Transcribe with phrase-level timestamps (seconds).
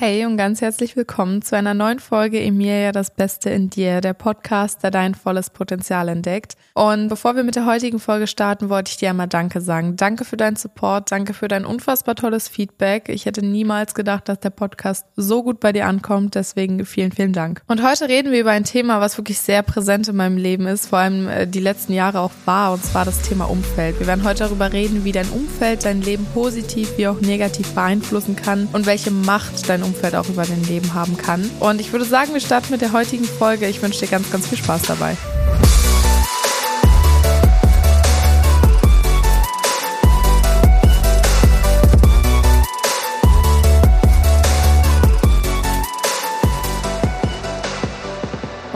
[0.00, 4.12] Hey und ganz herzlich willkommen zu einer neuen Folge Emilia das Beste in dir, der
[4.12, 6.54] Podcast, der dein volles Potenzial entdeckt.
[6.74, 9.96] Und bevor wir mit der heutigen Folge starten, wollte ich dir einmal Danke sagen.
[9.96, 13.08] Danke für deinen Support, danke für dein unfassbar tolles Feedback.
[13.08, 17.32] Ich hätte niemals gedacht, dass der Podcast so gut bei dir ankommt, deswegen vielen, vielen
[17.32, 17.62] Dank.
[17.66, 20.86] Und heute reden wir über ein Thema, was wirklich sehr präsent in meinem Leben ist,
[20.86, 23.98] vor allem äh, die letzten Jahre auch war, und zwar das Thema Umfeld.
[23.98, 28.36] Wir werden heute darüber reden, wie dein Umfeld dein Leben positiv wie auch negativ beeinflussen
[28.36, 31.50] kann und welche Macht dein Umfeld auch über dein Leben haben kann.
[31.60, 33.66] Und ich würde sagen, wir starten mit der heutigen Folge.
[33.66, 35.16] Ich wünsche dir ganz, ganz viel Spaß dabei.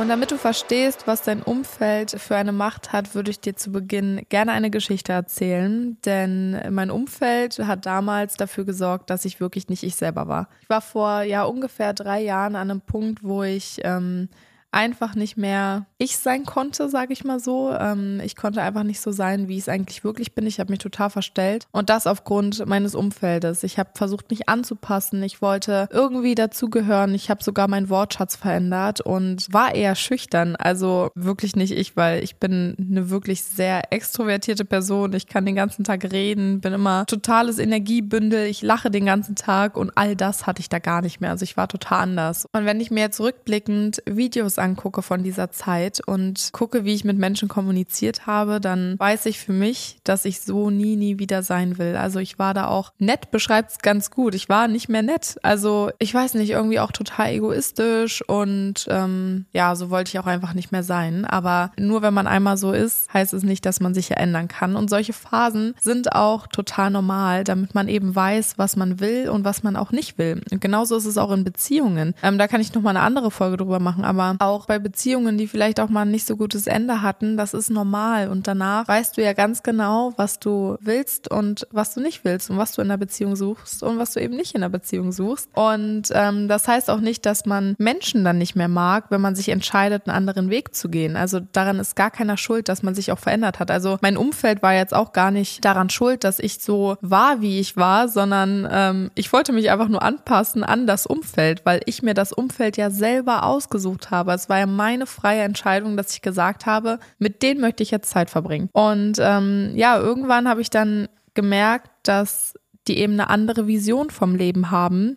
[0.02, 3.70] Und damit du verstehst, was dein Umfeld für eine Macht hat, würde ich dir zu
[3.70, 5.96] Beginn gerne eine Geschichte erzählen.
[6.04, 10.48] Denn mein Umfeld hat damals dafür gesorgt, dass ich wirklich nicht ich selber war.
[10.60, 14.28] Ich war vor ja ungefähr drei Jahren an einem Punkt, wo ich ähm,
[14.72, 17.72] einfach nicht mehr ich sein konnte, sage ich mal so.
[17.72, 20.46] Ähm, ich konnte einfach nicht so sein, wie ich es eigentlich wirklich bin.
[20.46, 23.62] Ich habe mich total verstellt und das aufgrund meines Umfeldes.
[23.62, 25.22] Ich habe versucht, mich anzupassen.
[25.22, 27.14] Ich wollte irgendwie dazugehören.
[27.14, 30.56] Ich habe sogar meinen Wortschatz verändert und war eher schüchtern.
[30.56, 35.12] Also wirklich nicht ich, weil ich bin eine wirklich sehr extrovertierte Person.
[35.12, 38.46] Ich kann den ganzen Tag reden, bin immer totales Energiebündel.
[38.46, 41.30] Ich lache den ganzen Tag und all das hatte ich da gar nicht mehr.
[41.30, 42.46] Also ich war total anders.
[42.52, 47.04] Und wenn ich mir jetzt rückblickend Videos angucke von dieser Zeit und gucke, wie ich
[47.04, 51.42] mit Menschen kommuniziert habe, dann weiß ich für mich, dass ich so nie, nie wieder
[51.42, 51.96] sein will.
[51.96, 54.34] Also ich war da auch nett, beschreibt es ganz gut.
[54.34, 55.36] Ich war nicht mehr nett.
[55.42, 60.26] Also ich weiß nicht, irgendwie auch total egoistisch und ähm, ja, so wollte ich auch
[60.26, 61.24] einfach nicht mehr sein.
[61.24, 64.48] Aber nur wenn man einmal so ist, heißt es nicht, dass man sich ja ändern
[64.48, 64.76] kann.
[64.76, 69.44] Und solche Phasen sind auch total normal, damit man eben weiß, was man will und
[69.44, 70.40] was man auch nicht will.
[70.50, 72.14] Und genauso ist es auch in Beziehungen.
[72.22, 74.78] Ähm, da kann ich noch mal eine andere Folge drüber machen, aber auch auch bei
[74.78, 78.28] Beziehungen, die vielleicht auch mal ein nicht so gutes Ende hatten, das ist normal.
[78.28, 82.50] Und danach weißt du ja ganz genau, was du willst und was du nicht willst
[82.50, 85.12] und was du in der Beziehung suchst und was du eben nicht in der Beziehung
[85.12, 85.48] suchst.
[85.54, 89.34] Und ähm, das heißt auch nicht, dass man Menschen dann nicht mehr mag, wenn man
[89.34, 91.16] sich entscheidet, einen anderen Weg zu gehen.
[91.16, 93.70] Also daran ist gar keiner schuld, dass man sich auch verändert hat.
[93.70, 97.58] Also mein Umfeld war jetzt auch gar nicht daran schuld, dass ich so war, wie
[97.58, 102.02] ich war, sondern ähm, ich wollte mich einfach nur anpassen an das Umfeld, weil ich
[102.02, 104.32] mir das Umfeld ja selber ausgesucht habe.
[104.42, 108.10] Es war ja meine freie Entscheidung, dass ich gesagt habe, mit denen möchte ich jetzt
[108.10, 108.68] Zeit verbringen.
[108.72, 112.54] Und ähm, ja, irgendwann habe ich dann gemerkt, dass
[112.88, 115.14] die eben eine andere Vision vom Leben haben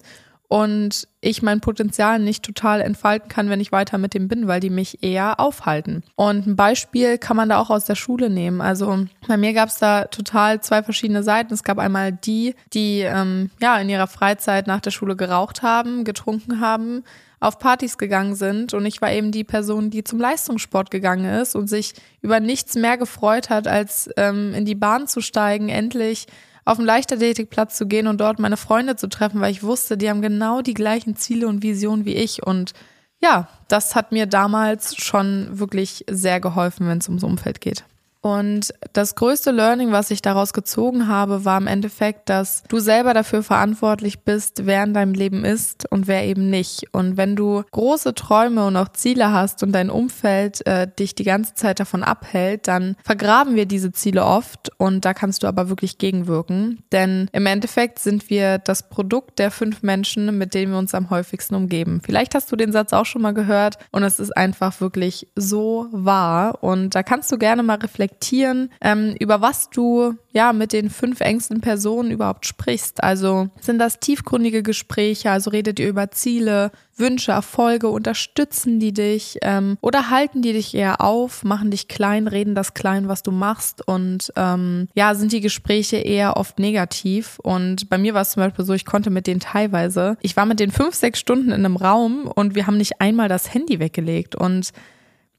[0.48, 4.60] und ich mein Potenzial nicht total entfalten kann, wenn ich weiter mit dem bin, weil
[4.60, 6.04] die mich eher aufhalten.
[6.16, 8.62] Und ein Beispiel kann man da auch aus der Schule nehmen.
[8.62, 11.54] Also bei mir gab es da total zwei verschiedene Seiten.
[11.54, 16.04] Es gab einmal die, die ähm, ja in ihrer Freizeit nach der Schule geraucht haben,
[16.04, 17.04] getrunken haben,
[17.40, 21.56] auf Partys gegangen sind und ich war eben die Person, die zum Leistungssport gegangen ist
[21.56, 26.28] und sich über nichts mehr gefreut hat, als ähm, in die Bahn zu steigen, endlich
[26.66, 30.10] auf den Leichtathletikplatz zu gehen und dort meine Freunde zu treffen, weil ich wusste, die
[30.10, 32.74] haben genau die gleichen Ziele und Visionen wie ich und
[33.22, 37.86] ja, das hat mir damals schon wirklich sehr geholfen, wenn es ums Umfeld geht.
[38.26, 43.14] Und das größte Learning, was ich daraus gezogen habe, war im Endeffekt, dass du selber
[43.14, 46.92] dafür verantwortlich bist, wer in deinem Leben ist und wer eben nicht.
[46.92, 51.24] Und wenn du große Träume und auch Ziele hast und dein Umfeld äh, dich die
[51.24, 55.70] ganze Zeit davon abhält, dann vergraben wir diese Ziele oft und da kannst du aber
[55.70, 56.80] wirklich gegenwirken.
[56.92, 61.12] Denn im Endeffekt sind wir das Produkt der fünf Menschen, mit denen wir uns am
[61.12, 62.02] häufigsten umgeben.
[62.04, 65.86] Vielleicht hast du den Satz auch schon mal gehört und es ist einfach wirklich so
[65.92, 66.64] wahr.
[66.64, 70.90] Und da kannst du gerne mal reflektieren reflektieren, ähm, über was du ja mit den
[70.90, 73.04] fünf engsten Personen überhaupt sprichst.
[73.04, 79.38] Also sind das tiefgründige Gespräche, also redet ihr über Ziele, Wünsche, Erfolge, unterstützen die dich
[79.42, 83.32] ähm, oder halten die dich eher auf, machen dich klein, reden das klein, was du
[83.32, 83.86] machst?
[83.86, 87.40] Und ähm, ja, sind die Gespräche eher oft negativ?
[87.40, 90.46] Und bei mir war es zum Beispiel so, ich konnte mit denen teilweise, ich war
[90.46, 93.80] mit den fünf, sechs Stunden in einem Raum und wir haben nicht einmal das Handy
[93.80, 94.36] weggelegt.
[94.36, 94.72] Und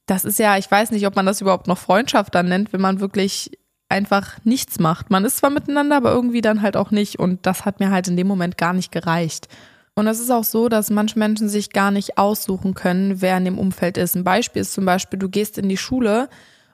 [0.06, 2.80] das ist ja, ich weiß nicht, ob man das überhaupt noch Freundschaft dann nennt, wenn
[2.80, 3.50] man wirklich
[3.88, 5.10] einfach nichts macht.
[5.10, 7.18] Man ist zwar miteinander, aber irgendwie dann halt auch nicht.
[7.18, 9.48] Und das hat mir halt in dem Moment gar nicht gereicht.
[9.94, 13.44] Und es ist auch so, dass manche Menschen sich gar nicht aussuchen können, wer in
[13.44, 14.14] dem Umfeld ist.
[14.14, 16.28] Ein Beispiel ist zum Beispiel, du gehst in die Schule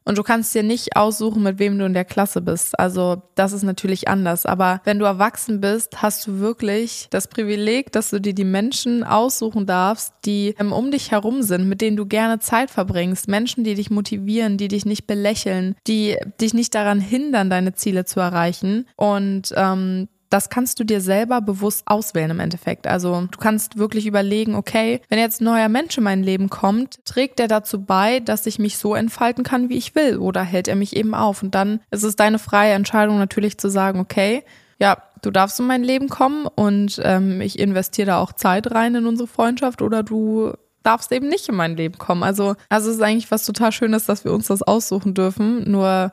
[0.04, 2.78] und du kannst dir nicht aussuchen, mit wem du in der Klasse bist.
[2.78, 4.46] Also das ist natürlich anders.
[4.46, 9.04] Aber wenn du erwachsen bist, hast du wirklich das Privileg, dass du dir die Menschen
[9.04, 13.28] aussuchen darfst, die um dich herum sind, mit denen du gerne Zeit verbringst.
[13.28, 18.04] Menschen, die dich motivieren, die dich nicht belächeln, die dich nicht daran hindern, deine Ziele
[18.04, 18.86] zu erreichen.
[18.96, 22.86] Und ähm, das kannst du dir selber bewusst auswählen im Endeffekt.
[22.86, 27.04] Also du kannst wirklich überlegen, okay, wenn jetzt ein neuer Mensch in mein Leben kommt,
[27.04, 30.68] trägt er dazu bei, dass ich mich so entfalten kann, wie ich will, oder hält
[30.68, 31.42] er mich eben auf?
[31.42, 34.42] Und dann ist es deine freie Entscheidung natürlich zu sagen, okay,
[34.78, 38.94] ja, du darfst in mein Leben kommen und ähm, ich investiere da auch Zeit rein
[38.94, 40.52] in unsere Freundschaft oder du
[40.82, 42.22] darfst eben nicht in mein Leben kommen.
[42.22, 45.70] Also, also es ist eigentlich was total Schönes, dass wir uns das aussuchen dürfen.
[45.70, 46.12] Nur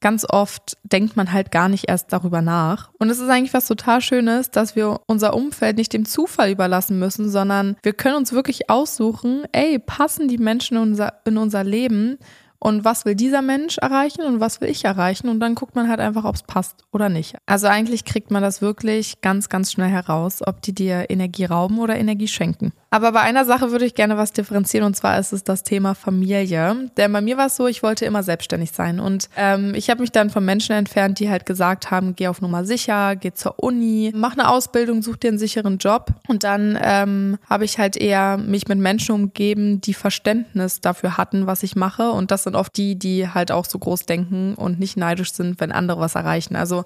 [0.00, 2.90] ganz oft denkt man halt gar nicht erst darüber nach.
[2.98, 6.98] Und es ist eigentlich was total Schönes, dass wir unser Umfeld nicht dem Zufall überlassen
[6.98, 11.64] müssen, sondern wir können uns wirklich aussuchen, ey, passen die Menschen in unser, in unser
[11.64, 12.18] Leben
[12.60, 15.88] und was will dieser Mensch erreichen und was will ich erreichen und dann guckt man
[15.88, 17.36] halt einfach, ob es passt oder nicht.
[17.46, 21.78] Also eigentlich kriegt man das wirklich ganz, ganz schnell heraus, ob die dir Energie rauben
[21.78, 22.72] oder Energie schenken.
[22.90, 25.94] Aber bei einer Sache würde ich gerne was differenzieren und zwar ist es das Thema
[25.94, 26.88] Familie.
[26.96, 30.00] Denn bei mir war es so, ich wollte immer selbstständig sein und ähm, ich habe
[30.00, 33.62] mich dann von Menschen entfernt, die halt gesagt haben, geh auf Nummer sicher, geh zur
[33.62, 36.14] Uni, mach eine Ausbildung, such dir einen sicheren Job.
[36.28, 41.46] Und dann ähm, habe ich halt eher mich mit Menschen umgeben, die Verständnis dafür hatten,
[41.46, 44.80] was ich mache und das sind oft die, die halt auch so groß denken und
[44.80, 46.56] nicht neidisch sind, wenn andere was erreichen.
[46.56, 46.84] Also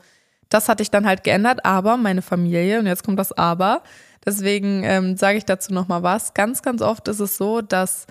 [0.52, 3.82] das hatte ich dann halt geändert, aber meine Familie, und jetzt kommt das Aber,
[4.24, 6.34] deswegen ähm, sage ich dazu nochmal was.
[6.34, 8.06] Ganz, ganz oft ist es so, dass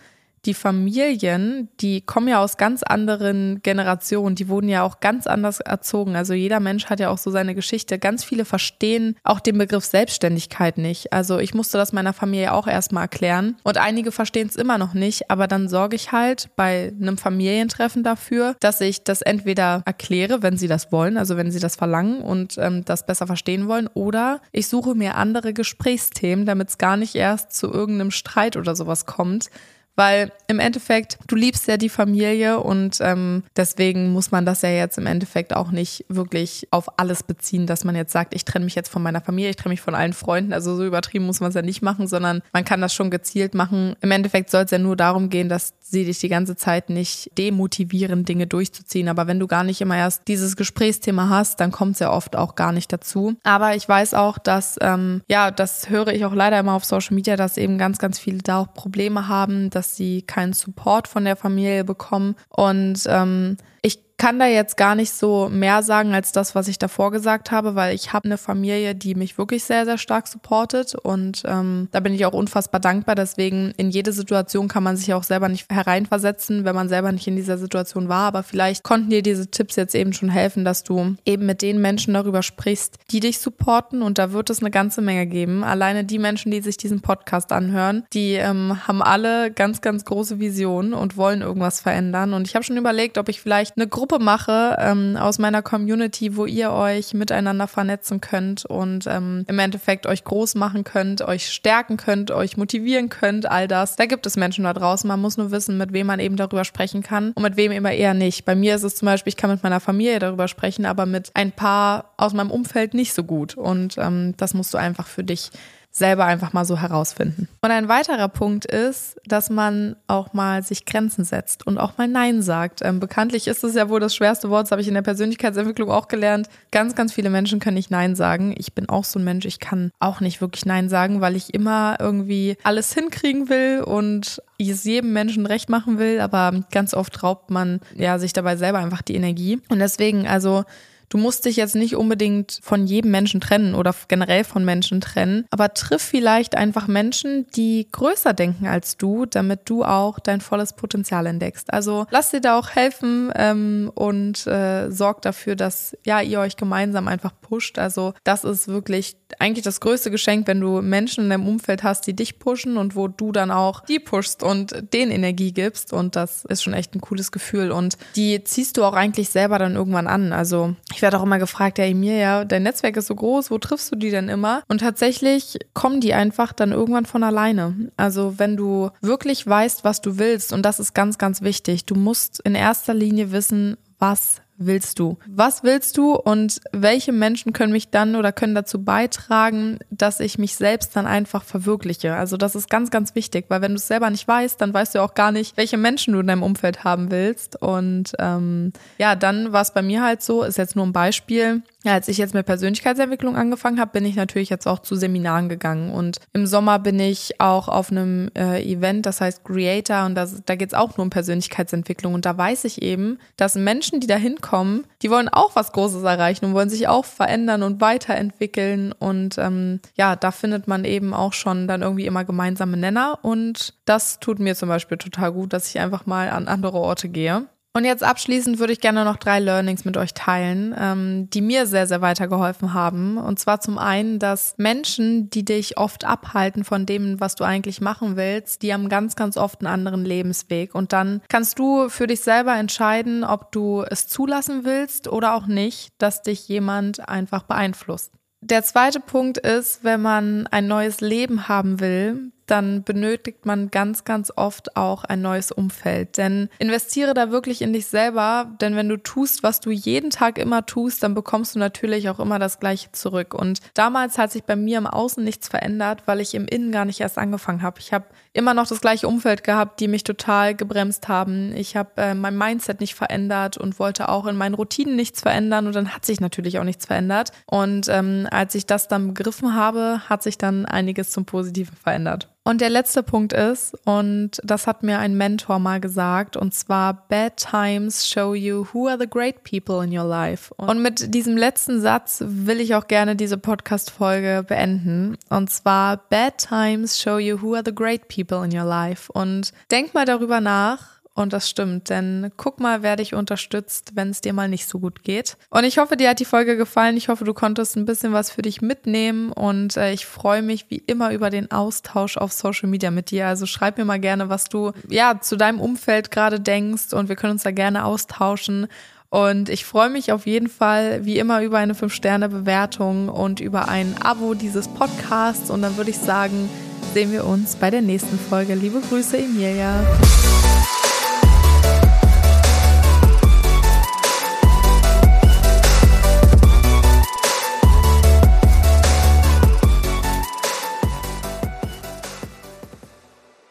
[0.46, 5.60] die Familien, die kommen ja aus ganz anderen Generationen, die wurden ja auch ganz anders
[5.60, 6.16] erzogen.
[6.16, 8.00] Also jeder Mensch hat ja auch so seine Geschichte.
[8.00, 11.14] Ganz viele verstehen auch den Begriff Selbstständigkeit nicht.
[11.14, 14.94] Also ich musste das meiner Familie auch erstmal erklären und einige verstehen es immer noch
[14.94, 20.42] nicht, aber dann sorge ich halt bei einem Familientreffen dafür, dass ich das entweder erkläre,
[20.42, 23.90] wenn sie das wollen, also wenn sie das verlangen und ähm, das besser verstehen wollen,
[23.94, 28.76] oder ich suche mir andere Gesprächsthemen, damit es gar nicht erst zu irgendeinem Streit oder
[28.76, 29.50] sowas kommt
[29.96, 34.70] weil im Endeffekt, du liebst ja die Familie und ähm, deswegen muss man das ja
[34.70, 38.66] jetzt im Endeffekt auch nicht wirklich auf alles beziehen, dass man jetzt sagt, ich trenne
[38.66, 40.54] mich jetzt von meiner Familie, ich trenne mich von allen Freunden.
[40.54, 43.54] Also so übertrieben muss man es ja nicht machen, sondern man kann das schon gezielt
[43.54, 43.96] machen.
[44.02, 47.32] Im Endeffekt soll es ja nur darum gehen, dass sie dich die ganze Zeit nicht
[47.38, 49.10] demotivieren, Dinge durchzuziehen.
[49.10, 52.36] Aber wenn du gar nicht immer erst dieses Gesprächsthema hast, dann kommt es ja oft
[52.36, 53.36] auch gar nicht dazu.
[53.44, 57.16] Aber ich weiß auch, dass, ähm, ja, das höre ich auch leider immer auf Social
[57.16, 61.26] Media, dass eben ganz, ganz viele da auch Probleme haben, dass sie keinen Support von
[61.26, 62.36] der Familie bekommen.
[62.50, 66.78] Und ähm, ich kann da jetzt gar nicht so mehr sagen als das, was ich
[66.78, 70.94] davor gesagt habe, weil ich habe eine Familie, die mich wirklich sehr, sehr stark supportet
[70.94, 73.16] und ähm, da bin ich auch unfassbar dankbar.
[73.16, 77.26] Deswegen in jede Situation kann man sich auch selber nicht hereinversetzen, wenn man selber nicht
[77.26, 78.28] in dieser Situation war.
[78.28, 81.82] Aber vielleicht konnten dir diese Tipps jetzt eben schon helfen, dass du eben mit den
[81.82, 85.64] Menschen darüber sprichst, die dich supporten und da wird es eine ganze Menge geben.
[85.64, 90.40] Alleine die Menschen, die sich diesen Podcast anhören, die ähm, haben alle ganz, ganz große
[90.40, 92.36] Visionen und wollen irgendwas verändern.
[92.36, 95.62] Und ich habe schon überlegt, ob ich vielleicht eine Gruppe Gruppe mache ähm, aus meiner
[95.62, 101.22] Community, wo ihr euch miteinander vernetzen könnt und ähm, im Endeffekt euch groß machen könnt,
[101.22, 103.96] euch stärken könnt, euch motivieren könnt, all das.
[103.96, 105.08] Da gibt es Menschen da draußen.
[105.08, 107.92] Man muss nur wissen, mit wem man eben darüber sprechen kann und mit wem immer
[107.92, 108.44] eher nicht.
[108.44, 111.32] Bei mir ist es zum Beispiel, ich kann mit meiner Familie darüber sprechen, aber mit
[111.36, 113.56] ein paar aus meinem Umfeld nicht so gut.
[113.56, 115.52] Und ähm, das musst du einfach für dich
[115.92, 117.48] selber einfach mal so herausfinden.
[117.62, 122.08] Und ein weiterer Punkt ist, dass man auch mal sich Grenzen setzt und auch mal
[122.08, 122.80] Nein sagt.
[122.84, 125.92] Ähm, bekanntlich ist es ja wohl das schwerste Wort, das habe ich in der Persönlichkeitsentwicklung
[125.92, 126.48] auch gelernt.
[126.72, 128.56] Ganz, ganz viele Menschen können nicht Nein sagen.
[128.58, 131.54] Ich bin auch so ein Mensch, ich kann auch nicht wirklich Nein sagen, weil ich
[131.54, 137.24] immer irgendwie alles hinkriegen will und es jedem Menschen recht machen will, aber ganz oft
[137.24, 139.60] raubt man ja sich dabei selber einfach die Energie.
[139.70, 140.64] Und deswegen, also
[141.12, 145.46] Du musst dich jetzt nicht unbedingt von jedem Menschen trennen oder generell von Menschen trennen,
[145.52, 150.72] aber triff vielleicht einfach Menschen, die größer denken als du, damit du auch dein volles
[150.72, 151.74] Potenzial entdeckst.
[151.74, 156.56] Also lass dir da auch helfen ähm, und äh, sorg dafür, dass ja ihr euch
[156.56, 157.78] gemeinsam einfach pusht.
[157.78, 162.08] Also das ist wirklich eigentlich das größte Geschenk, wenn du Menschen in deinem Umfeld hast,
[162.08, 165.94] die dich pushen und wo du dann auch die pushst und denen Energie gibst.
[165.94, 167.72] Und das ist schon echt ein cooles Gefühl.
[167.72, 170.34] Und die ziehst du auch eigentlich selber dann irgendwann an.
[170.34, 173.92] Also ich werde auch immer gefragt, ja, Emilia, dein Netzwerk ist so groß, wo triffst
[173.92, 174.64] du die denn immer?
[174.68, 177.92] Und tatsächlich kommen die einfach dann irgendwann von alleine.
[177.98, 181.96] Also wenn du wirklich weißt, was du willst, und das ist ganz, ganz wichtig, du
[181.96, 185.18] musst in erster Linie wissen, was willst du?
[185.28, 190.38] Was willst du und welche Menschen können mich dann oder können dazu beitragen, dass ich
[190.38, 192.16] mich selbst dann einfach verwirkliche?
[192.16, 194.96] Also das ist ganz, ganz wichtig, weil wenn du es selber nicht weißt, dann weißt
[194.96, 197.62] du auch gar nicht, welche Menschen du in deinem Umfeld haben willst.
[197.62, 201.62] Und ähm, ja, dann war es bei mir halt so, ist jetzt nur ein Beispiel.
[201.84, 205.50] Ja, als ich jetzt mit Persönlichkeitsentwicklung angefangen habe, bin ich natürlich jetzt auch zu Seminaren
[205.50, 205.92] gegangen.
[205.92, 210.44] Und im Sommer bin ich auch auf einem äh, Event, das heißt Creator, und das,
[210.46, 212.14] da geht's auch nur um Persönlichkeitsentwicklung.
[212.14, 216.04] Und da weiß ich eben, dass Menschen, die da hinkommen, die wollen auch was Großes
[216.04, 218.92] erreichen und wollen sich auch verändern und weiterentwickeln.
[218.92, 223.18] Und ähm, ja, da findet man eben auch schon dann irgendwie immer gemeinsame Nenner.
[223.24, 227.10] Und das tut mir zum Beispiel total gut, dass ich einfach mal an andere Orte
[227.10, 227.48] gehe.
[227.74, 231.66] Und jetzt abschließend würde ich gerne noch drei Learnings mit euch teilen, ähm, die mir
[231.66, 233.18] sehr, sehr weitergeholfen haben.
[233.18, 237.80] Und zwar zum einen, dass Menschen, die dich oft abhalten von dem, was du eigentlich
[237.80, 240.76] machen willst, die haben ganz, ganz oft einen anderen Lebensweg.
[240.76, 245.48] Und dann kannst du für dich selber entscheiden, ob du es zulassen willst oder auch
[245.48, 248.12] nicht, dass dich jemand einfach beeinflusst.
[248.44, 254.04] Der zweite Punkt ist, wenn man ein neues Leben haben will, dann benötigt man ganz,
[254.04, 256.18] ganz oft auch ein neues Umfeld.
[256.18, 260.38] Denn investiere da wirklich in dich selber, denn wenn du tust, was du jeden Tag
[260.38, 263.34] immer tust, dann bekommst du natürlich auch immer das Gleiche zurück.
[263.34, 266.86] Und damals hat sich bei mir im Außen nichts verändert, weil ich im Innen gar
[266.86, 267.80] nicht erst angefangen habe.
[267.80, 271.56] Ich habe immer noch das gleiche Umfeld gehabt, die mich total gebremst haben.
[271.56, 275.68] Ich habe äh, mein Mindset nicht verändert und wollte auch in meinen Routinen nichts verändern
[275.68, 277.32] und dann hat sich natürlich auch nichts verändert.
[277.46, 282.30] Und ähm, als ich das dann begriffen habe, hat sich dann einiges zum Positiven verändert.
[282.44, 287.06] Und der letzte Punkt ist, und das hat mir ein Mentor mal gesagt, und zwar,
[287.08, 290.52] Bad times show you who are the great people in your life.
[290.58, 295.18] Und mit diesem letzten Satz will ich auch gerne diese Podcast-Folge beenden.
[295.30, 299.12] Und zwar, Bad times show you who are the great people in your life.
[299.12, 304.10] Und denk mal darüber nach, und das stimmt, denn guck mal, wer dich unterstützt, wenn
[304.10, 305.38] es dir mal nicht so gut geht.
[305.50, 306.98] Und ich hoffe, dir hat die Folge gefallen.
[306.98, 309.32] Ich hoffe, du konntest ein bisschen was für dich mitnehmen.
[309.32, 313.28] Und äh, ich freue mich wie immer über den Austausch auf Social Media mit dir.
[313.28, 316.94] Also schreib mir mal gerne, was du ja zu deinem Umfeld gerade denkst.
[316.94, 318.68] Und wir können uns da gerne austauschen.
[319.10, 323.96] Und ich freue mich auf jeden Fall wie immer über eine 5-Sterne-Bewertung und über ein
[324.02, 325.50] Abo dieses Podcasts.
[325.50, 326.50] Und dann würde ich sagen,
[326.94, 328.56] sehen wir uns bei der nächsten Folge.
[328.56, 329.82] Liebe Grüße, Emilia.